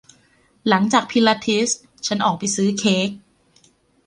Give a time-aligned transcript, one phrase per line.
[0.69, 1.69] หลังจากพิลาทิส
[2.07, 3.09] ฉันออกไปซื้อเค้ก